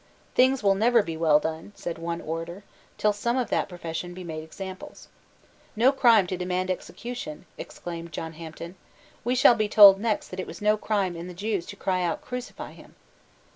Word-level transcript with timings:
"Things 0.33 0.63
will 0.63 0.73
never 0.73 1.03
be 1.03 1.15
well 1.15 1.39
done," 1.39 1.73
said 1.75 1.99
one 1.99 2.21
orator, 2.21 2.63
"till 2.97 3.13
some 3.13 3.37
of 3.37 3.51
that 3.51 3.69
profession 3.69 4.15
be 4.15 4.23
made 4.23 4.43
examples." 4.43 5.09
"No 5.75 5.91
crime 5.91 6.25
to 6.25 6.37
demand 6.37 6.71
execution!" 6.71 7.45
exclaimed 7.55 8.11
John 8.11 8.33
Hampden. 8.33 8.77
"We 9.23 9.35
shall 9.35 9.53
be 9.53 9.69
told 9.69 9.99
next 9.99 10.29
that 10.29 10.39
it 10.39 10.47
was 10.47 10.59
no 10.59 10.75
crime 10.75 11.15
in 11.15 11.27
the 11.27 11.35
Jews 11.35 11.67
to 11.67 11.75
cry 11.75 12.01
out 12.01 12.21
'Crucify 12.21 12.71
him.'" 12.71 12.95